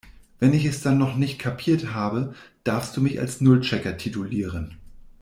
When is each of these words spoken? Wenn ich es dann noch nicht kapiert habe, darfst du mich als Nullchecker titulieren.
Wenn 0.39 0.55
ich 0.55 0.65
es 0.65 0.81
dann 0.81 0.97
noch 0.97 1.15
nicht 1.15 1.37
kapiert 1.37 1.93
habe, 1.93 2.33
darfst 2.63 2.97
du 2.97 3.01
mich 3.01 3.19
als 3.19 3.39
Nullchecker 3.39 3.97
titulieren. 3.99 4.77